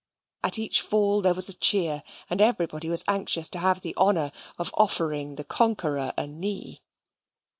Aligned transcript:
At 0.43 0.57
each 0.57 0.81
fall 0.81 1.21
there 1.21 1.35
was 1.35 1.47
a 1.47 1.53
cheer; 1.55 2.01
and 2.27 2.41
everybody 2.41 2.89
was 2.89 3.03
anxious 3.07 3.51
to 3.51 3.59
have 3.59 3.81
the 3.81 3.95
honour 3.97 4.31
of 4.57 4.71
offering 4.73 5.35
the 5.35 5.43
conqueror 5.43 6.11
a 6.17 6.25
knee. 6.25 6.81